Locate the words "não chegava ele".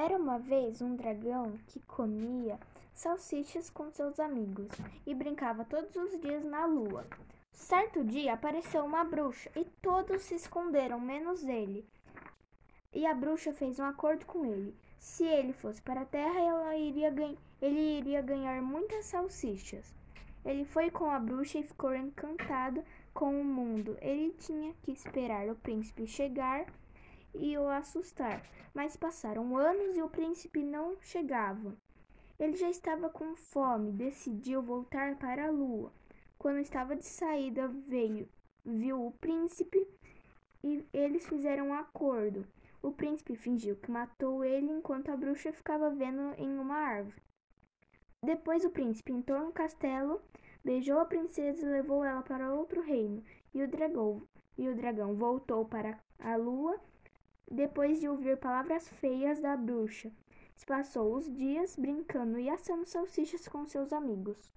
30.62-32.56